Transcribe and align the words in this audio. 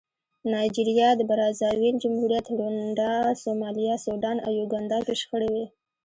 نایجریا، 0.51 1.09
د 1.15 1.21
برازاویل 1.29 1.95
جمهوریت، 2.03 2.45
رونډا، 2.57 3.13
سومالیا، 3.43 3.95
سوډان 4.03 4.37
او 4.45 4.51
یوګانډا 4.59 4.99
کې 5.05 5.13
شخړې 5.21 5.49
وې. 5.53 5.65